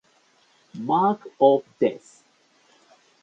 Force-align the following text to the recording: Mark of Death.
Mark 0.79 1.27
of 1.39 1.63
Death. 1.77 2.23